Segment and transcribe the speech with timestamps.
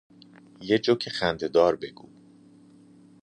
[0.69, 2.09] یه جوک خنده دار بگو